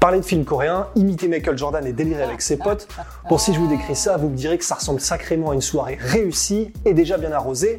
Parler 0.00 0.20
de 0.20 0.24
films 0.24 0.44
coréens, 0.44 0.86
imiter 0.94 1.26
Michael 1.26 1.58
Jordan 1.58 1.84
et 1.84 1.92
délirer 1.92 2.22
avec 2.22 2.40
ses 2.40 2.56
potes. 2.56 2.86
Bon, 3.28 3.36
si 3.36 3.52
je 3.52 3.58
vous 3.58 3.66
décris 3.66 3.96
ça, 3.96 4.16
vous 4.16 4.28
me 4.28 4.36
direz 4.36 4.56
que 4.56 4.64
ça 4.64 4.76
ressemble 4.76 5.00
sacrément 5.00 5.50
à 5.50 5.54
une 5.54 5.60
soirée 5.60 5.98
réussie 6.00 6.72
et 6.84 6.94
déjà 6.94 7.18
bien 7.18 7.32
arrosée. 7.32 7.78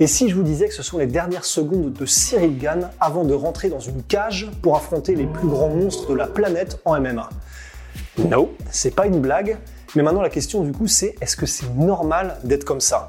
Et 0.00 0.08
si 0.08 0.28
je 0.28 0.34
vous 0.34 0.42
disais 0.42 0.66
que 0.66 0.74
ce 0.74 0.82
sont 0.82 0.98
les 0.98 1.06
dernières 1.06 1.44
secondes 1.44 1.92
de 1.92 2.06
Cyril 2.06 2.58
Gann 2.58 2.90
avant 3.00 3.22
de 3.22 3.34
rentrer 3.34 3.68
dans 3.68 3.78
une 3.78 4.02
cage 4.02 4.50
pour 4.62 4.74
affronter 4.74 5.14
les 5.14 5.26
plus 5.26 5.46
grands 5.46 5.68
monstres 5.68 6.10
de 6.10 6.16
la 6.16 6.26
planète 6.26 6.80
en 6.84 7.00
MMA 7.00 7.28
Non, 8.18 8.50
c'est 8.72 8.92
pas 8.92 9.06
une 9.06 9.20
blague. 9.20 9.56
Mais 9.94 10.02
maintenant, 10.02 10.22
la 10.22 10.30
question 10.30 10.64
du 10.64 10.72
coup, 10.72 10.88
c'est 10.88 11.14
est-ce 11.20 11.36
que 11.36 11.46
c'est 11.46 11.72
normal 11.76 12.36
d'être 12.42 12.64
comme 12.64 12.80
ça? 12.80 13.06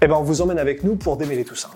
Eh 0.00 0.06
ben, 0.06 0.14
on 0.14 0.22
vous 0.22 0.40
emmène 0.42 0.60
avec 0.60 0.84
nous 0.84 0.94
pour 0.94 1.16
démêler 1.16 1.44
tout 1.44 1.56
ça. 1.56 1.70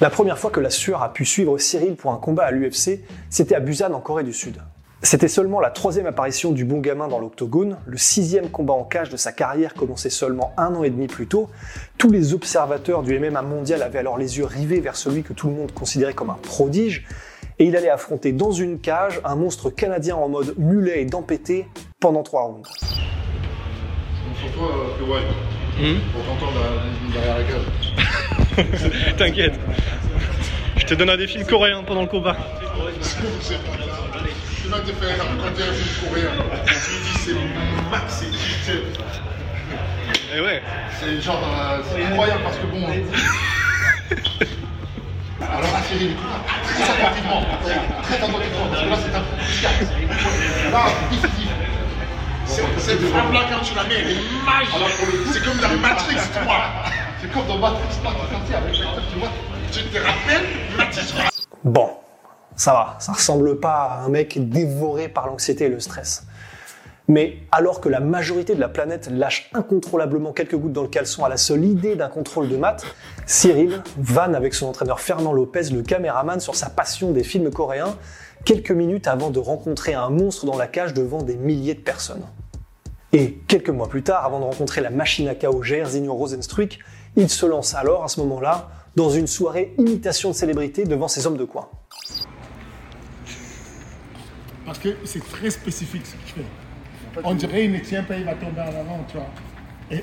La 0.00 0.10
première 0.10 0.38
fois 0.38 0.50
que 0.50 0.60
la 0.60 0.70
sueur 0.70 1.02
a 1.02 1.12
pu 1.12 1.24
suivre 1.24 1.56
Cyril 1.56 1.94
pour 1.94 2.12
un 2.12 2.18
combat 2.18 2.44
à 2.44 2.50
l'UFC, 2.50 3.00
c'était 3.30 3.54
à 3.54 3.60
Busan 3.60 3.92
en 3.92 4.00
Corée 4.00 4.24
du 4.24 4.32
Sud. 4.32 4.60
C'était 5.02 5.28
seulement 5.28 5.60
la 5.60 5.70
troisième 5.70 6.06
apparition 6.06 6.50
du 6.50 6.64
bon 6.64 6.80
gamin 6.80 7.08
dans 7.08 7.18
l'octogone, 7.18 7.76
le 7.86 7.96
sixième 7.96 8.50
combat 8.50 8.72
en 8.72 8.84
cage 8.84 9.10
de 9.10 9.16
sa 9.16 9.32
carrière 9.32 9.74
commençait 9.74 10.10
seulement 10.10 10.52
un 10.56 10.74
an 10.74 10.82
et 10.82 10.90
demi 10.90 11.06
plus 11.06 11.26
tôt. 11.26 11.48
Tous 11.96 12.10
les 12.10 12.34
observateurs 12.34 13.02
du 13.02 13.18
MMA 13.18 13.42
mondial 13.42 13.82
avaient 13.82 13.98
alors 13.98 14.18
les 14.18 14.38
yeux 14.38 14.46
rivés 14.46 14.80
vers 14.80 14.96
celui 14.96 15.22
que 15.22 15.32
tout 15.32 15.48
le 15.48 15.54
monde 15.54 15.72
considérait 15.72 16.14
comme 16.14 16.30
un 16.30 16.38
prodige, 16.42 17.06
et 17.58 17.66
il 17.66 17.76
allait 17.76 17.88
affronter 17.88 18.32
dans 18.32 18.50
une 18.52 18.80
cage 18.80 19.20
un 19.24 19.36
monstre 19.36 19.70
canadien 19.70 20.16
en 20.16 20.28
mode 20.28 20.54
mulet 20.58 21.02
et 21.02 21.04
dempêté 21.04 21.68
pendant 22.00 22.22
trois 22.22 22.42
rounds. 22.42 22.68
Toi, 25.76 25.84
P1, 25.84 25.98
pour 26.12 26.24
t'entendre 26.24 26.60
derrière 27.12 27.38
la 27.38 27.44
cage. 28.64 29.16
T'inquiète. 29.16 29.58
Je 30.76 30.84
te 30.86 30.94
donne 30.94 31.10
un 31.10 31.16
défi 31.16 31.44
coréen 31.44 31.82
pendant 31.84 32.02
le 32.02 32.06
combat. 32.08 32.36
Tu 34.62 34.68
vas 34.68 34.78
te 34.80 34.92
faire 34.92 35.16
es 35.16 35.62
un 35.62 35.72
film 35.72 36.08
coréen. 36.08 36.30
Tu 36.66 36.72
dis 36.74 37.18
c'est 37.24 37.90
max, 37.90 38.22
c'est. 38.64 38.82
Et 40.36 40.40
ouais. 40.40 40.62
C'est 41.00 41.20
genre, 41.20 41.42
euh, 41.44 41.80
c'est 41.94 42.04
incroyable 42.04 42.40
parce 42.44 42.56
que 42.56 42.66
bon. 42.66 42.86
Alors 45.40 45.60
là, 45.60 45.68
Cyril, 45.88 46.12
très 46.64 46.84
attentivement, 46.84 47.42
très 48.02 48.16
attentivement, 48.16 48.66
parce 48.70 48.82
que 48.82 48.88
là, 48.88 48.96
c'est 48.96 49.14
un 49.14 49.22
Là, 50.72 50.82
c'est- 51.10 51.53
cette 52.46 53.00
frappe-là, 53.00 53.40
quand 53.50 53.64
tu 53.64 53.74
la 53.74 53.84
mets, 53.84 53.94
elle 54.00 54.10
est 54.10 54.44
magique. 54.44 55.32
C'est 55.32 55.44
comme 55.44 55.60
la 55.60 55.76
Matrix, 55.76 56.16
tu 56.32 56.44
vois. 56.44 56.56
C'est 57.20 57.32
comme 57.32 57.46
dans 57.46 57.58
Matrix, 57.58 57.88
là, 58.04 58.10
tu 58.46 58.52
es 58.52 58.56
avec 58.56 58.72
tu 58.72 59.18
vois. 59.18 59.28
Tu 59.72 59.82
te 59.84 59.98
rappelles 59.98 60.46
Matrix 60.76 61.14
Bon, 61.64 61.90
ça 62.56 62.72
va, 62.72 62.96
ça 62.98 63.12
ressemble 63.12 63.58
pas 63.58 63.84
à 63.84 64.04
un 64.04 64.08
mec 64.08 64.48
dévoré 64.48 65.08
par 65.08 65.26
l'anxiété 65.26 65.64
et 65.64 65.68
le 65.68 65.80
stress. 65.80 66.26
Mais 67.06 67.38
alors 67.52 67.80
que 67.80 67.90
la 67.90 68.00
majorité 68.00 68.54
de 68.54 68.60
la 68.60 68.68
planète 68.68 69.10
lâche 69.10 69.50
incontrôlablement 69.52 70.32
quelques 70.32 70.56
gouttes 70.56 70.72
dans 70.72 70.82
le 70.82 70.88
caleçon 70.88 71.24
à 71.24 71.28
la 71.28 71.36
seule 71.36 71.64
idée 71.64 71.96
d'un 71.96 72.08
contrôle 72.08 72.48
de 72.48 72.56
maths, 72.56 72.86
Cyril 73.26 73.82
vanne 73.98 74.34
avec 74.34 74.54
son 74.54 74.68
entraîneur 74.68 75.00
Fernand 75.00 75.34
Lopez, 75.34 75.70
le 75.70 75.82
caméraman, 75.82 76.40
sur 76.40 76.54
sa 76.54 76.70
passion 76.70 77.10
des 77.12 77.22
films 77.22 77.50
coréens, 77.50 77.94
quelques 78.44 78.70
minutes 78.70 79.06
avant 79.06 79.30
de 79.30 79.38
rencontrer 79.38 79.92
un 79.92 80.08
monstre 80.08 80.46
dans 80.46 80.56
la 80.56 80.66
cage 80.66 80.94
devant 80.94 81.22
des 81.22 81.36
milliers 81.36 81.74
de 81.74 81.80
personnes. 81.80 82.24
Et 83.12 83.34
quelques 83.48 83.70
mois 83.70 83.88
plus 83.88 84.02
tard, 84.02 84.24
avant 84.24 84.40
de 84.40 84.44
rencontrer 84.44 84.80
la 84.80 84.90
machine 84.90 85.28
à 85.28 85.34
chaos 85.34 85.62
Jairzinho 85.62 86.14
Rosenstruik, 86.14 86.80
il 87.16 87.28
se 87.28 87.44
lance 87.46 87.74
alors, 87.74 88.02
à 88.02 88.08
ce 88.08 88.18
moment-là, 88.20 88.70
dans 88.96 89.10
une 89.10 89.26
soirée 89.26 89.74
imitation 89.78 90.30
de 90.30 90.34
célébrité 90.34 90.84
devant 90.84 91.08
ses 91.08 91.26
hommes 91.26 91.36
de 91.36 91.44
coin. 91.44 91.68
Parce 94.64 94.78
que 94.78 94.96
c'est 95.04 95.22
très 95.28 95.50
spécifique 95.50 96.06
ce 96.06 96.12
que 96.12 96.18
je 96.26 96.32
fais. 96.34 96.46
On 97.22 97.34
dirait 97.34 97.66
il 97.66 97.72
ne 97.72 97.78
tient 97.78 98.02
pas, 98.02 98.16
il 98.16 98.24
va 98.24 98.34
tomber 98.34 98.60
en 98.60 98.80
avant, 98.80 99.04
tu 99.08 99.16
vois. 99.16 99.26
Et-. 99.90 100.02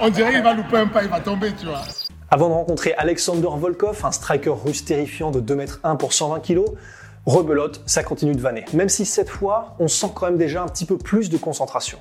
On 0.00 0.08
dirait 0.08 0.34
il 0.34 0.42
va 0.42 0.54
louper 0.54 0.78
un 0.78 0.86
pas, 0.86 1.02
il 1.02 1.10
va 1.10 1.20
tomber, 1.20 1.52
tu 1.52 1.66
vois. 1.66 1.82
Avant 2.30 2.48
de 2.48 2.54
rencontrer 2.54 2.94
Alexander 2.94 3.48
Volkov, 3.54 4.04
un 4.04 4.12
striker 4.12 4.54
russe 4.64 4.84
terrifiant 4.84 5.30
de 5.30 5.40
2 5.40 5.60
m 5.60 5.66
1 5.84 5.96
pour 5.96 6.14
120 6.14 6.40
kg, 6.40 6.60
rebelote, 7.26 7.82
ça 7.86 8.02
continue 8.02 8.34
de 8.34 8.40
vanner. 8.40 8.64
Même 8.72 8.88
si 8.88 9.04
cette 9.04 9.28
fois, 9.28 9.76
on 9.78 9.88
sent 9.88 10.08
quand 10.14 10.26
même 10.26 10.38
déjà 10.38 10.62
un 10.62 10.68
petit 10.68 10.86
peu 10.86 10.96
plus 10.96 11.28
de 11.28 11.36
concentration. 11.36 11.98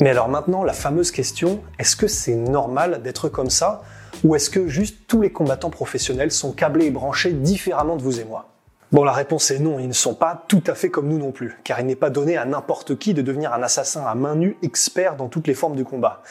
Mais 0.00 0.10
alors 0.10 0.28
maintenant, 0.28 0.64
la 0.64 0.72
fameuse 0.72 1.10
question, 1.10 1.62
est-ce 1.78 1.94
que 1.94 2.08
c'est 2.08 2.34
normal 2.34 3.02
d'être 3.02 3.28
comme 3.28 3.50
ça 3.50 3.82
Ou 4.24 4.34
est-ce 4.34 4.50
que 4.50 4.66
juste 4.66 5.06
tous 5.06 5.20
les 5.20 5.30
combattants 5.30 5.70
professionnels 5.70 6.32
sont 6.32 6.52
câblés 6.52 6.86
et 6.86 6.90
branchés 6.90 7.32
différemment 7.32 7.96
de 7.96 8.02
vous 8.02 8.18
et 8.20 8.24
moi? 8.24 8.48
Bon, 8.90 9.04
la 9.04 9.12
réponse 9.12 9.50
est 9.50 9.58
non, 9.58 9.78
ils 9.78 9.88
ne 9.88 9.94
sont 9.94 10.14
pas 10.14 10.44
tout 10.48 10.62
à 10.66 10.74
fait 10.74 10.90
comme 10.90 11.08
nous 11.08 11.18
non 11.18 11.32
plus, 11.32 11.56
car 11.64 11.80
il 11.80 11.86
n'est 11.86 11.96
pas 11.96 12.10
donné 12.10 12.36
à 12.36 12.44
n'importe 12.44 12.98
qui 12.98 13.14
de 13.14 13.22
devenir 13.22 13.54
un 13.54 13.62
assassin 13.62 14.04
à 14.04 14.14
main 14.14 14.34
nue 14.34 14.58
expert 14.62 15.16
dans 15.16 15.28
toutes 15.28 15.46
les 15.46 15.54
formes 15.54 15.76
du 15.76 15.84
combat. 15.84 16.22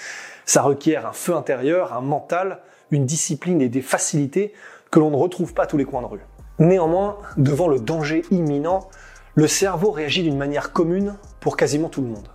Ça 0.46 0.62
requiert 0.62 1.08
un 1.08 1.14
feu 1.14 1.36
intérieur, 1.36 1.94
un 1.94 2.02
mental, 2.02 2.60
une 2.92 3.06
discipline 3.06 3.62
et 3.62 3.70
des 3.70 3.82
facilités 3.82 4.54
que 4.92 5.00
l'on 5.00 5.10
ne 5.10 5.16
retrouve 5.16 5.54
pas 5.54 5.66
tous 5.66 5.78
les 5.78 5.86
coins 5.86 6.02
de 6.02 6.08
rue. 6.08 6.26
Néanmoins, 6.60 7.18
devant 7.38 7.68
le 7.68 7.80
danger 7.80 8.24
imminent, 8.30 8.90
le 9.36 9.48
cerveau 9.48 9.92
réagit 9.92 10.24
d'une 10.24 10.38
manière 10.38 10.74
commune 10.74 11.16
pour 11.40 11.58
quasiment 11.58 11.90
tout 11.90 12.02
le 12.02 12.08
monde. 12.08 12.28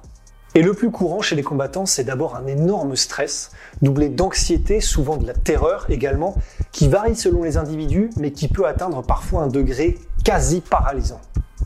Et 0.55 0.62
le 0.62 0.73
plus 0.73 0.91
courant 0.91 1.21
chez 1.21 1.37
les 1.37 1.43
combattants, 1.43 1.84
c'est 1.84 2.05
d'abord 2.05 2.34
un 2.34 2.47
énorme 2.47 2.97
stress, 2.97 3.51
doublé 3.83 4.09
d'anxiété, 4.09 4.81
souvent 4.81 5.19
de 5.19 5.27
la 5.27 5.35
terreur 5.35 5.85
également, 5.91 6.35
qui 6.73 6.89
varie 6.89 7.15
selon 7.15 7.43
les 7.43 7.59
individus, 7.59 8.09
mais 8.17 8.33
qui 8.33 8.49
peut 8.49 8.67
atteindre 8.67 9.03
parfois 9.03 9.43
un 9.43 9.49
degré 9.49 9.99
quasi 10.25 10.62
paralysant. 10.62 11.21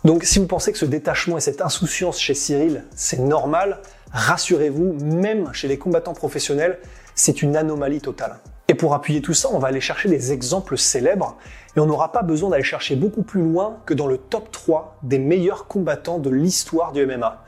Donc 0.04 0.24
si 0.24 0.40
vous 0.40 0.46
pensez 0.46 0.72
que 0.72 0.78
ce 0.78 0.86
détachement 0.86 1.38
et 1.38 1.40
cette 1.40 1.60
insouciance 1.60 2.18
chez 2.18 2.34
Cyril, 2.34 2.82
c'est 2.96 3.20
normal, 3.20 3.78
rassurez-vous, 4.12 4.94
même 5.04 5.52
chez 5.52 5.68
les 5.68 5.78
combattants 5.78 6.14
professionnels, 6.14 6.80
c'est 7.14 7.42
une 7.42 7.54
anomalie 7.54 8.00
totale. 8.00 8.40
Et 8.70 8.74
pour 8.74 8.94
appuyer 8.94 9.20
tout 9.20 9.34
ça, 9.34 9.48
on 9.52 9.58
va 9.58 9.66
aller 9.66 9.80
chercher 9.80 10.08
des 10.08 10.30
exemples 10.30 10.78
célèbres, 10.78 11.36
et 11.76 11.80
on 11.80 11.86
n'aura 11.86 12.12
pas 12.12 12.22
besoin 12.22 12.50
d'aller 12.50 12.62
chercher 12.62 12.94
beaucoup 12.94 13.24
plus 13.24 13.42
loin 13.42 13.80
que 13.84 13.94
dans 13.94 14.06
le 14.06 14.16
top 14.16 14.52
3 14.52 14.98
des 15.02 15.18
meilleurs 15.18 15.66
combattants 15.66 16.20
de 16.20 16.30
l'histoire 16.30 16.92
du 16.92 17.04
MMA. 17.04 17.42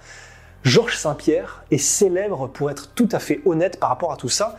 Georges 0.65 0.99
Saint-Pierre 0.99 1.63
est 1.71 1.79
célèbre 1.79 2.49
pour 2.49 2.73
être 2.73 2.93
tout 2.95 3.09
à 3.13 3.21
fait 3.21 3.41
honnête 3.47 3.79
par 3.79 3.91
rapport 3.91 4.11
à 4.11 4.17
tout 4.17 4.29
ça. 4.29 4.59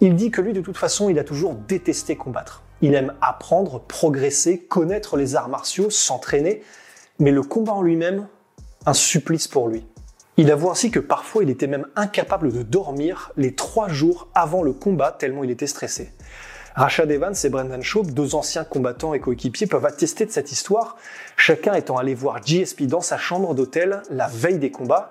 Il 0.00 0.14
dit 0.14 0.30
que 0.30 0.40
lui, 0.40 0.52
de 0.52 0.60
toute 0.60 0.76
façon, 0.76 1.08
il 1.08 1.18
a 1.18 1.24
toujours 1.24 1.54
détesté 1.54 2.14
combattre. 2.14 2.62
Il 2.80 2.94
aime 2.94 3.14
apprendre, 3.20 3.80
progresser, 3.80 4.60
connaître 4.60 5.16
les 5.16 5.34
arts 5.34 5.48
martiaux, 5.48 5.90
s'entraîner, 5.90 6.62
mais 7.18 7.32
le 7.32 7.42
combat 7.42 7.72
en 7.72 7.82
lui-même, 7.82 8.28
un 8.86 8.94
supplice 8.94 9.48
pour 9.48 9.66
lui. 9.66 9.84
Il 10.38 10.52
avoue 10.52 10.70
ainsi 10.70 10.92
que 10.92 11.00
parfois 11.00 11.42
il 11.42 11.50
était 11.50 11.66
même 11.66 11.88
incapable 11.96 12.52
de 12.52 12.62
dormir 12.62 13.32
les 13.36 13.56
trois 13.56 13.88
jours 13.88 14.28
avant 14.36 14.62
le 14.62 14.72
combat 14.72 15.10
tellement 15.10 15.42
il 15.42 15.50
était 15.50 15.66
stressé. 15.66 16.12
Rashad 16.76 17.10
Evans 17.10 17.34
et 17.42 17.48
Brendan 17.48 17.82
Schaub, 17.82 18.12
deux 18.12 18.36
anciens 18.36 18.62
combattants 18.62 19.14
et 19.14 19.18
coéquipiers, 19.18 19.66
peuvent 19.66 19.84
attester 19.84 20.24
de 20.26 20.30
cette 20.30 20.52
histoire, 20.52 20.96
chacun 21.36 21.74
étant 21.74 21.96
allé 21.96 22.14
voir 22.14 22.40
GSP 22.40 22.82
dans 22.82 23.00
sa 23.00 23.18
chambre 23.18 23.52
d'hôtel 23.52 24.02
la 24.10 24.28
veille 24.28 24.60
des 24.60 24.70
combats. 24.70 25.10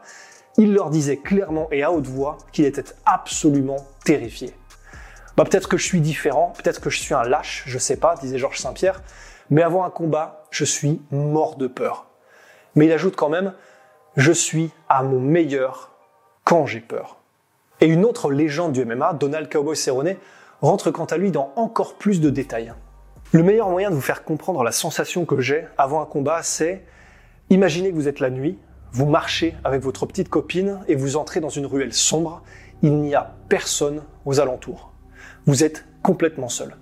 Il 0.57 0.73
leur 0.73 0.89
disait 0.89 1.17
clairement 1.17 1.67
et 1.73 1.83
à 1.83 1.91
haute 1.91 2.07
voix 2.07 2.37
qu'il 2.53 2.63
était 2.63 2.85
absolument 3.05 3.85
terrifié. 4.05 4.53
Bah, 5.35 5.43
peut-être 5.43 5.67
que 5.67 5.75
je 5.75 5.83
suis 5.83 5.99
différent, 5.99 6.53
peut-être 6.57 6.79
que 6.79 6.89
je 6.89 6.99
suis 6.99 7.13
un 7.13 7.23
lâche, 7.23 7.65
je 7.67 7.77
sais 7.77 7.97
pas, 7.97 8.15
disait 8.15 8.37
Georges 8.37 8.59
Saint-Pierre, 8.59 9.01
mais 9.49 9.61
avant 9.61 9.83
un 9.83 9.89
combat, 9.89 10.45
je 10.51 10.63
suis 10.63 11.01
mort 11.11 11.57
de 11.57 11.67
peur. 11.67 12.07
Mais 12.75 12.85
il 12.85 12.91
ajoute 12.93 13.17
quand 13.17 13.29
même, 13.29 13.53
je 14.17 14.31
suis 14.31 14.71
à 14.89 15.03
mon 15.03 15.19
meilleur 15.19 15.91
quand 16.43 16.65
j'ai 16.65 16.79
peur. 16.79 17.17
Et 17.81 17.85
une 17.85 18.03
autre 18.03 18.31
légende 18.31 18.73
du 18.73 18.83
MMA, 18.83 19.13
Donald 19.13 19.47
Cowboy 19.47 19.77
Cerrone, 19.77 20.15
rentre 20.59 20.89
quant 20.89 21.05
à 21.05 21.17
lui 21.17 21.29
dans 21.29 21.53
encore 21.55 21.93
plus 21.93 22.19
de 22.19 22.31
détails. 22.31 22.73
Le 23.31 23.43
meilleur 23.43 23.69
moyen 23.69 23.91
de 23.91 23.95
vous 23.95 24.01
faire 24.01 24.23
comprendre 24.23 24.63
la 24.63 24.71
sensation 24.71 25.25
que 25.25 25.39
j'ai 25.39 25.65
avant 25.77 26.01
un 26.01 26.07
combat, 26.07 26.41
c'est 26.41 26.83
imaginez 27.51 27.91
que 27.91 27.95
vous 27.95 28.07
êtes 28.07 28.19
la 28.19 28.31
nuit, 28.31 28.57
vous 28.91 29.05
marchez 29.05 29.55
avec 29.63 29.83
votre 29.83 30.07
petite 30.07 30.29
copine 30.29 30.79
et 30.87 30.95
vous 30.95 31.15
entrez 31.15 31.39
dans 31.39 31.49
une 31.49 31.67
ruelle 31.67 31.93
sombre, 31.93 32.41
il 32.81 32.97
n'y 32.97 33.13
a 33.13 33.35
personne 33.49 34.01
aux 34.25 34.39
alentours. 34.39 34.93
Vous 35.45 35.63
êtes 35.63 35.85
complètement 36.01 36.49
seul. 36.49 36.75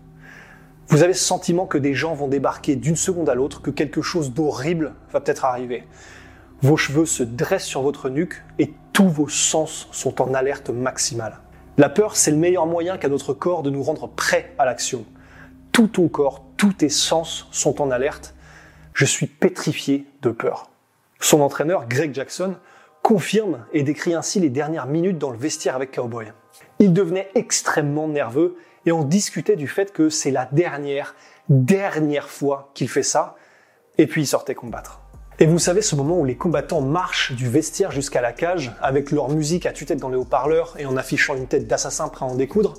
Vous 0.87 1.03
avez 1.03 1.13
ce 1.13 1.25
sentiment 1.25 1.65
que 1.65 1.77
des 1.77 1.95
gens 1.95 2.13
vont 2.13 2.29
débarquer 2.29 2.77
d'une 2.77 2.95
seconde 2.95 3.27
à 3.27 3.35
l'autre, 3.35 3.61
que 3.61 3.71
quelque 3.71 4.01
chose 4.01 4.31
d'horrible 4.31 4.93
va 5.11 5.19
peut-être 5.19 5.43
arriver. 5.43 5.83
Vos 6.61 6.77
cheveux 6.77 7.05
se 7.05 7.23
dressent 7.23 7.65
sur 7.65 7.81
votre 7.81 8.09
nuque 8.09 8.41
et 8.59 8.73
tous 8.93 9.09
vos 9.09 9.27
sens 9.27 9.87
sont 9.91 10.21
en 10.21 10.33
alerte 10.33 10.69
maximale. 10.69 11.39
La 11.77 11.89
peur, 11.89 12.15
c'est 12.15 12.31
le 12.31 12.37
meilleur 12.37 12.65
moyen 12.65 12.97
qu'a 12.97 13.09
notre 13.09 13.33
corps 13.33 13.61
de 13.61 13.69
nous 13.69 13.83
rendre 13.83 14.07
prêts 14.07 14.53
à 14.57 14.65
l'action. 14.65 15.05
Tout 15.71 15.87
ton 15.87 16.07
corps, 16.07 16.45
tous 16.55 16.73
tes 16.73 16.89
sens 16.89 17.47
sont 17.51 17.81
en 17.81 17.91
alerte. 17.91 18.33
Je 18.93 19.03
suis 19.03 19.27
pétrifié 19.27 20.07
de 20.21 20.29
peur. 20.29 20.69
Son 21.19 21.41
entraîneur, 21.41 21.87
Greg 21.87 22.13
Jackson, 22.13 22.55
confirme 23.01 23.65
et 23.73 23.83
décrit 23.83 24.13
ainsi 24.13 24.39
les 24.39 24.49
dernières 24.49 24.87
minutes 24.87 25.17
dans 25.17 25.31
le 25.31 25.37
vestiaire 25.37 25.75
avec 25.75 25.91
Cowboy. 25.91 26.31
Il 26.79 26.93
devenait 26.93 27.29
extrêmement 27.35 28.07
nerveux 28.07 28.57
et 28.85 28.91
on 28.91 29.03
discutait 29.03 29.55
du 29.55 29.67
fait 29.67 29.91
que 29.91 30.09
c'est 30.09 30.31
la 30.31 30.45
dernière, 30.51 31.15
dernière 31.49 32.29
fois 32.29 32.71
qu'il 32.73 32.89
fait 32.89 33.03
ça, 33.03 33.35
et 33.97 34.07
puis 34.07 34.23
il 34.23 34.27
sortait 34.27 34.55
combattre. 34.55 35.01
Et 35.37 35.47
vous 35.47 35.59
savez 35.59 35.81
ce 35.81 35.97
moment 35.97 36.17
où 36.17 36.23
les 36.23 36.37
combattants 36.37 36.79
marchent 36.79 37.33
du 37.33 37.49
vestiaire 37.49 37.91
jusqu'à 37.91 38.21
la 38.21 38.31
cage 38.31 38.71
avec 38.81 39.11
leur 39.11 39.27
musique 39.27 39.65
à 39.65 39.73
tue-tête 39.73 39.99
dans 39.99 40.07
les 40.07 40.15
haut-parleurs 40.15 40.75
et 40.79 40.85
en 40.85 40.95
affichant 40.95 41.35
une 41.35 41.45
tête 41.45 41.67
d'assassin 41.67 42.07
prêt 42.07 42.25
à 42.25 42.29
en 42.29 42.35
découdre? 42.35 42.75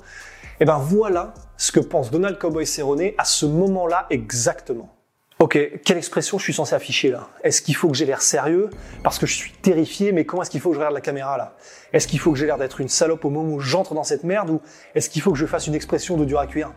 Eh 0.59 0.65
ben 0.65 0.79
voilà 0.79 1.35
ce 1.57 1.71
que 1.71 1.79
pense 1.79 2.09
Donald 2.09 2.39
Cowboy 2.39 2.65
Cerrone 2.65 3.11
à 3.19 3.25
ce 3.25 3.45
moment-là 3.45 4.07
exactement. 4.09 4.89
Ok, 5.37 5.55
quelle 5.85 5.97
expression 5.97 6.39
je 6.39 6.45
suis 6.45 6.53
censé 6.53 6.73
afficher 6.73 7.11
là? 7.11 7.27
Est-ce 7.43 7.61
qu'il 7.61 7.75
faut 7.75 7.89
que 7.89 7.95
j'ai 7.95 8.05
l'air 8.05 8.23
sérieux? 8.23 8.71
Parce 9.03 9.19
que 9.19 9.27
je 9.27 9.35
suis 9.35 9.51
terrifié, 9.51 10.11
mais 10.11 10.25
comment 10.25 10.41
est-ce 10.41 10.49
qu'il 10.49 10.59
faut 10.59 10.69
que 10.69 10.75
je 10.75 10.79
regarde 10.79 10.95
la 10.95 11.01
caméra 11.01 11.37
là? 11.37 11.55
Est-ce 11.93 12.07
qu'il 12.07 12.19
faut 12.19 12.31
que 12.31 12.39
j'ai 12.39 12.47
l'air 12.47 12.57
d'être 12.57 12.81
une 12.81 12.89
salope 12.89 13.23
au 13.23 13.29
moment 13.29 13.53
où 13.53 13.59
j'entre 13.59 13.93
dans 13.93 14.03
cette 14.03 14.23
merde? 14.23 14.49
Ou 14.49 14.61
est-ce 14.95 15.11
qu'il 15.11 15.21
faut 15.21 15.31
que 15.31 15.37
je 15.37 15.45
fasse 15.45 15.67
une 15.67 15.75
expression 15.75 16.17
de 16.17 16.25
dur 16.25 16.39
à 16.39 16.47
cuire? 16.47 16.71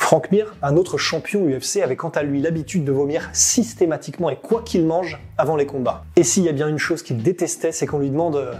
Frank 0.00 0.32
Mir, 0.32 0.56
un 0.62 0.76
autre 0.76 0.98
champion 0.98 1.46
UFC, 1.46 1.76
avait 1.84 1.94
quant 1.94 2.08
à 2.08 2.24
lui 2.24 2.40
l'habitude 2.40 2.84
de 2.84 2.90
vomir 2.90 3.30
systématiquement 3.32 4.28
et 4.28 4.34
quoi 4.34 4.62
qu'il 4.62 4.84
mange 4.84 5.20
avant 5.38 5.54
les 5.54 5.66
combats. 5.66 6.02
Et 6.16 6.24
s'il 6.24 6.42
y 6.42 6.48
a 6.48 6.52
bien 6.52 6.66
une 6.66 6.78
chose 6.78 7.04
qu'il 7.04 7.22
détestait, 7.22 7.70
c'est 7.70 7.86
qu'on 7.86 8.00
lui 8.00 8.10
demande 8.10 8.34
euh, 8.34 8.54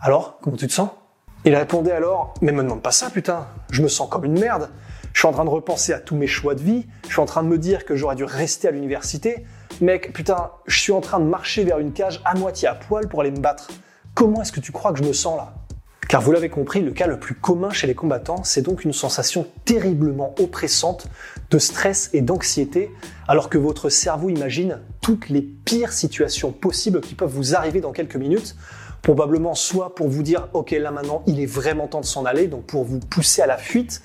Alors, 0.00 0.38
comment 0.42 0.56
tu 0.56 0.66
te 0.66 0.72
sens? 0.72 0.88
Il 1.44 1.54
répondait 1.54 1.92
alors 1.92 2.34
Mais 2.42 2.50
me 2.50 2.64
demande 2.64 2.82
pas 2.82 2.90
ça, 2.90 3.10
putain, 3.10 3.46
je 3.70 3.82
me 3.82 3.86
sens 3.86 4.08
comme 4.08 4.24
une 4.24 4.40
merde. 4.40 4.70
Je 5.12 5.20
suis 5.20 5.28
en 5.28 5.32
train 5.32 5.44
de 5.44 5.50
repenser 5.50 5.92
à 5.92 6.00
tous 6.00 6.16
mes 6.16 6.26
choix 6.26 6.56
de 6.56 6.62
vie, 6.62 6.86
je 7.04 7.12
suis 7.12 7.20
en 7.20 7.26
train 7.26 7.44
de 7.44 7.48
me 7.48 7.58
dire 7.58 7.84
que 7.84 7.94
j'aurais 7.94 8.16
dû 8.16 8.24
rester 8.24 8.66
à 8.66 8.72
l'université. 8.72 9.44
Mec, 9.80 10.12
putain, 10.12 10.50
je 10.66 10.80
suis 10.80 10.92
en 10.92 11.00
train 11.00 11.20
de 11.20 11.26
marcher 11.26 11.62
vers 11.62 11.78
une 11.78 11.92
cage 11.92 12.20
à 12.24 12.34
moitié 12.34 12.66
à 12.66 12.74
poil 12.74 13.06
pour 13.06 13.20
aller 13.20 13.30
me 13.30 13.40
battre. 13.40 13.68
Comment 14.14 14.42
est-ce 14.42 14.52
que 14.52 14.60
tu 14.60 14.72
crois 14.72 14.92
que 14.92 14.98
je 14.98 15.04
me 15.04 15.12
sens 15.12 15.36
là? 15.36 15.52
Car 16.08 16.22
vous 16.22 16.32
l'avez 16.32 16.48
compris, 16.48 16.80
le 16.80 16.90
cas 16.90 17.06
le 17.06 17.20
plus 17.20 17.34
commun 17.34 17.68
chez 17.68 17.86
les 17.86 17.94
combattants, 17.94 18.42
c'est 18.42 18.62
donc 18.62 18.84
une 18.84 18.94
sensation 18.94 19.46
terriblement 19.66 20.34
oppressante 20.40 21.06
de 21.50 21.58
stress 21.58 22.08
et 22.14 22.22
d'anxiété, 22.22 22.90
alors 23.28 23.50
que 23.50 23.58
votre 23.58 23.90
cerveau 23.90 24.30
imagine 24.30 24.80
toutes 25.02 25.28
les 25.28 25.42
pires 25.42 25.92
situations 25.92 26.50
possibles 26.50 27.02
qui 27.02 27.14
peuvent 27.14 27.30
vous 27.30 27.54
arriver 27.54 27.82
dans 27.82 27.92
quelques 27.92 28.16
minutes, 28.16 28.56
probablement 29.02 29.54
soit 29.54 29.94
pour 29.94 30.08
vous 30.08 30.22
dire 30.22 30.48
ok 30.54 30.70
là 30.72 30.90
maintenant 30.90 31.22
il 31.26 31.40
est 31.40 31.46
vraiment 31.46 31.86
temps 31.86 32.00
de 32.00 32.06
s'en 32.06 32.24
aller, 32.24 32.48
donc 32.48 32.64
pour 32.64 32.84
vous 32.84 33.00
pousser 33.00 33.42
à 33.42 33.46
la 33.46 33.58
fuite, 33.58 34.00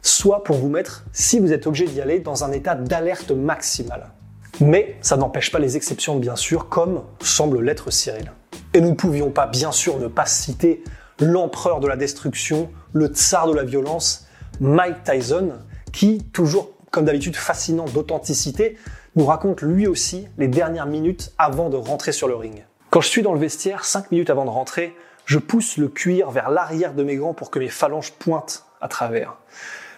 soit 0.00 0.44
pour 0.44 0.56
vous 0.58 0.68
mettre, 0.68 1.04
si 1.12 1.40
vous 1.40 1.52
êtes 1.52 1.66
obligé 1.66 1.86
d'y 1.86 2.00
aller, 2.00 2.20
dans 2.20 2.44
un 2.44 2.52
état 2.52 2.76
d'alerte 2.76 3.32
maximale. 3.32 4.12
Mais 4.60 4.96
ça 5.00 5.16
n'empêche 5.16 5.50
pas 5.50 5.58
les 5.58 5.76
exceptions 5.76 6.16
bien 6.18 6.36
sûr, 6.36 6.68
comme 6.68 7.02
semble 7.20 7.60
l'être 7.62 7.90
Cyril. 7.90 8.32
Et 8.74 8.80
nous 8.80 8.90
ne 8.90 8.94
pouvions 8.94 9.30
pas 9.30 9.46
bien 9.46 9.72
sûr 9.72 9.98
ne 9.98 10.06
pas 10.06 10.26
citer 10.26 10.84
l'empereur 11.20 11.80
de 11.80 11.88
la 11.88 11.96
destruction, 11.96 12.70
le 12.92 13.06
tsar 13.06 13.46
de 13.48 13.54
la 13.54 13.64
violence, 13.64 14.26
Mike 14.60 15.04
Tyson, 15.04 15.52
qui, 15.92 16.24
toujours 16.32 16.72
comme 16.90 17.04
d'habitude 17.04 17.36
fascinant 17.36 17.84
d'authenticité, 17.84 18.76
nous 19.16 19.26
raconte 19.26 19.62
lui 19.62 19.86
aussi 19.86 20.28
les 20.38 20.48
dernières 20.48 20.86
minutes 20.86 21.32
avant 21.38 21.70
de 21.70 21.76
rentrer 21.76 22.12
sur 22.12 22.28
le 22.28 22.36
ring. 22.36 22.64
Quand 22.90 23.00
je 23.00 23.08
suis 23.08 23.22
dans 23.22 23.34
le 23.34 23.40
vestiaire, 23.40 23.84
5 23.84 24.10
minutes 24.10 24.30
avant 24.30 24.44
de 24.44 24.50
rentrer, 24.50 24.94
je 25.26 25.38
pousse 25.38 25.76
le 25.76 25.88
cuir 25.88 26.30
vers 26.30 26.48
l'arrière 26.50 26.94
de 26.94 27.02
mes 27.02 27.16
gants 27.16 27.34
pour 27.34 27.50
que 27.50 27.58
mes 27.58 27.68
phalanges 27.68 28.12
pointent 28.12 28.64
à 28.80 28.88
travers. 28.88 29.36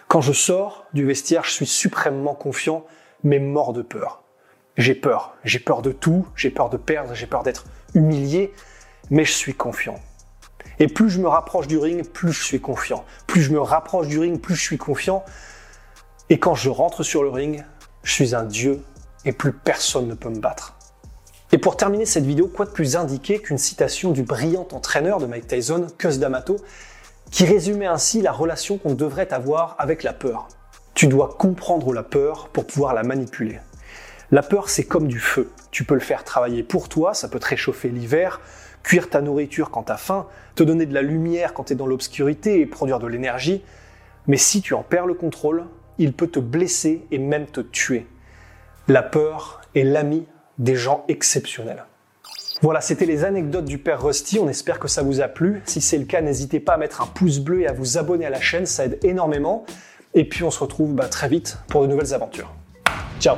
Quand 0.07 0.21
je 0.21 0.33
sors 0.33 0.85
du 0.93 1.05
vestiaire, 1.05 1.45
je 1.45 1.51
suis 1.51 1.65
suprêmement 1.65 2.35
confiant, 2.35 2.85
mais 3.23 3.39
mort 3.39 3.71
de 3.71 3.81
peur. 3.81 4.23
J'ai 4.75 4.95
peur, 4.95 5.35
j'ai 5.45 5.59
peur 5.59 5.81
de 5.81 5.91
tout, 5.91 6.27
j'ai 6.35 6.49
peur 6.49 6.69
de 6.69 6.77
perdre, 6.77 7.13
j'ai 7.13 7.27
peur 7.27 7.43
d'être 7.43 7.65
humilié, 7.93 8.53
mais 9.09 9.23
je 9.23 9.31
suis 9.31 9.53
confiant. 9.53 9.99
Et 10.79 10.87
plus 10.87 11.09
je 11.09 11.19
me 11.19 11.27
rapproche 11.27 11.67
du 11.67 11.77
ring, 11.77 12.07
plus 12.07 12.31
je 12.31 12.43
suis 12.43 12.61
confiant. 12.61 13.05
Plus 13.27 13.41
je 13.41 13.51
me 13.51 13.59
rapproche 13.59 14.07
du 14.07 14.19
ring, 14.19 14.39
plus 14.39 14.55
je 14.55 14.61
suis 14.61 14.77
confiant. 14.77 15.23
Et 16.29 16.39
quand 16.39 16.55
je 16.55 16.69
rentre 16.69 17.03
sur 17.03 17.23
le 17.23 17.29
ring, 17.29 17.63
je 18.03 18.11
suis 18.11 18.35
un 18.35 18.43
dieu 18.43 18.81
et 19.25 19.31
plus 19.31 19.53
personne 19.53 20.07
ne 20.07 20.13
peut 20.13 20.29
me 20.29 20.39
battre. 20.39 20.75
Et 21.51 21.57
pour 21.57 21.75
terminer 21.75 22.05
cette 22.05 22.25
vidéo, 22.25 22.47
quoi 22.47 22.65
de 22.65 22.71
plus 22.71 22.95
indiqué 22.95 23.39
qu'une 23.39 23.57
citation 23.57 24.11
du 24.11 24.23
brillant 24.23 24.67
entraîneur 24.71 25.19
de 25.19 25.25
Mike 25.25 25.47
Tyson, 25.47 25.87
Cus 25.97 26.17
D'Amato, 26.17 26.55
qui 27.29 27.45
résumait 27.45 27.87
ainsi 27.87 28.21
la 28.21 28.31
relation 28.31 28.77
qu'on 28.77 28.93
devrait 28.93 29.33
avoir 29.33 29.75
avec 29.77 30.03
la 30.03 30.13
peur. 30.13 30.47
Tu 30.93 31.07
dois 31.07 31.35
comprendre 31.37 31.93
la 31.93 32.03
peur 32.03 32.49
pour 32.49 32.65
pouvoir 32.65 32.93
la 32.93 33.03
manipuler. 33.03 33.59
La 34.31 34.43
peur, 34.43 34.69
c'est 34.69 34.85
comme 34.85 35.07
du 35.07 35.19
feu. 35.19 35.51
Tu 35.71 35.83
peux 35.83 35.93
le 35.93 35.99
faire 35.99 36.23
travailler 36.23 36.63
pour 36.63 36.87
toi, 36.87 37.13
ça 37.13 37.27
peut 37.27 37.39
te 37.39 37.47
réchauffer 37.47 37.89
l'hiver, 37.89 38.39
cuire 38.83 39.09
ta 39.09 39.21
nourriture 39.21 39.71
quand 39.71 39.83
tu 39.83 39.91
as 39.91 39.97
faim, 39.97 40.27
te 40.55 40.63
donner 40.63 40.85
de 40.85 40.93
la 40.93 41.01
lumière 41.01 41.53
quand 41.53 41.65
tu 41.65 41.73
es 41.73 41.75
dans 41.75 41.87
l'obscurité 41.87 42.59
et 42.59 42.65
produire 42.65 42.99
de 42.99 43.07
l'énergie. 43.07 43.63
Mais 44.27 44.37
si 44.37 44.61
tu 44.61 44.73
en 44.73 44.83
perds 44.83 45.07
le 45.07 45.13
contrôle, 45.13 45.65
il 45.97 46.13
peut 46.13 46.27
te 46.27 46.39
blesser 46.39 47.05
et 47.11 47.17
même 47.17 47.45
te 47.45 47.61
tuer. 47.61 48.07
La 48.87 49.03
peur 49.03 49.61
est 49.75 49.83
l'ami 49.83 50.25
des 50.57 50.75
gens 50.75 51.05
exceptionnels. 51.07 51.85
Voilà, 52.61 52.79
c'était 52.79 53.05
les 53.05 53.23
anecdotes 53.23 53.65
du 53.65 53.79
père 53.79 54.03
Rusty. 54.03 54.37
On 54.37 54.47
espère 54.47 54.79
que 54.79 54.87
ça 54.87 55.01
vous 55.01 55.19
a 55.21 55.27
plu. 55.27 55.61
Si 55.65 55.81
c'est 55.81 55.97
le 55.97 56.05
cas, 56.05 56.21
n'hésitez 56.21 56.59
pas 56.59 56.73
à 56.73 56.77
mettre 56.77 57.01
un 57.01 57.07
pouce 57.07 57.39
bleu 57.39 57.61
et 57.61 57.67
à 57.67 57.73
vous 57.73 57.97
abonner 57.97 58.25
à 58.25 58.29
la 58.29 58.41
chaîne, 58.41 58.67
ça 58.67 58.85
aide 58.85 58.99
énormément. 59.03 59.65
Et 60.13 60.27
puis 60.27 60.43
on 60.43 60.51
se 60.51 60.59
retrouve 60.59 60.93
bah, 60.93 61.07
très 61.07 61.27
vite 61.27 61.57
pour 61.67 61.81
de 61.81 61.87
nouvelles 61.87 62.13
aventures. 62.13 62.53
Ciao 63.19 63.37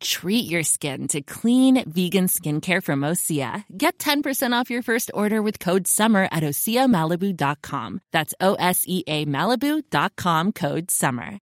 Treat 0.00 0.50
your 0.50 0.62
skin 0.62 1.08
to 1.08 1.20
clean 1.20 1.84
vegan 1.88 2.26
skincare 2.26 2.82
from 2.82 3.00
Osea. 3.00 3.64
Get 3.76 3.98
10% 3.98 4.52
off 4.52 4.70
your 4.70 4.82
first 4.82 5.10
order 5.14 5.42
with 5.42 5.60
code 5.60 5.86
SUMMER 5.86 6.28
at 6.30 6.42
OseaMalibu.com. 6.42 8.00
That's 8.12 8.34
O 8.40 8.54
S 8.54 8.84
E 8.86 9.04
A 9.06 9.26
Malibu.com 9.26 10.52
code 10.52 10.90
SUMMER. 10.90 11.38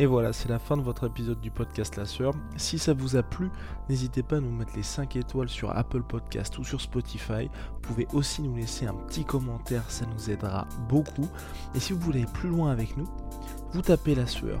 Et 0.00 0.06
voilà, 0.06 0.32
c'est 0.32 0.48
la 0.48 0.58
fin 0.58 0.78
de 0.78 0.82
votre 0.82 1.06
épisode 1.06 1.40
du 1.42 1.50
podcast 1.50 1.96
La 1.96 2.06
Sœur. 2.06 2.32
Si 2.56 2.78
ça 2.78 2.94
vous 2.94 3.16
a 3.16 3.22
plu, 3.22 3.50
n'hésitez 3.88 4.22
pas 4.22 4.36
à 4.36 4.40
nous 4.40 4.50
mettre 4.50 4.74
les 4.74 4.82
5 4.82 5.16
étoiles 5.16 5.50
sur 5.50 5.76
Apple 5.76 6.02
Podcast 6.02 6.56
ou 6.58 6.64
sur 6.64 6.80
Spotify. 6.80 7.50
Vous 7.74 7.80
pouvez 7.82 8.06
aussi 8.14 8.40
nous 8.40 8.56
laisser 8.56 8.86
un 8.86 8.94
petit 8.94 9.26
commentaire, 9.26 9.90
ça 9.90 10.06
nous 10.06 10.30
aidera 10.30 10.66
beaucoup. 10.88 11.28
Et 11.74 11.80
si 11.80 11.92
vous 11.92 12.00
voulez 12.00 12.22
aller 12.22 12.32
plus 12.32 12.48
loin 12.48 12.70
avec 12.70 12.96
nous, 12.96 13.08
vous 13.72 13.82
tapez 13.82 14.14
La 14.14 14.26
Sueur 14.26 14.60